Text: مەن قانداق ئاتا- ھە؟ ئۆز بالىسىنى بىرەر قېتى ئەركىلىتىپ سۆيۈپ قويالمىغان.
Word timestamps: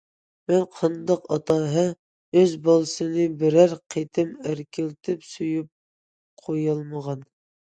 مەن 0.51 0.63
قانداق 0.77 1.27
ئاتا- 1.35 1.57
ھە؟ 1.73 1.83
ئۆز 2.39 2.55
بالىسىنى 2.67 3.27
بىرەر 3.43 3.77
قېتى 3.95 4.27
ئەركىلىتىپ 4.41 5.29
سۆيۈپ 5.35 6.45
قويالمىغان. 6.49 7.23